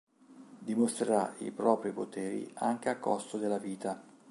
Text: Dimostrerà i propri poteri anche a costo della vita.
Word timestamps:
Dimostrerà 0.69 1.31
i 1.41 1.51
propri 1.51 1.91
poteri 1.91 2.49
anche 2.55 2.89
a 2.89 2.97
costo 2.97 3.37
della 3.37 3.59
vita. 3.59 4.03